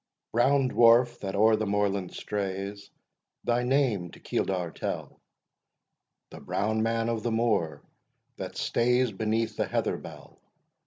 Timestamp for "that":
1.19-1.35, 8.37-8.57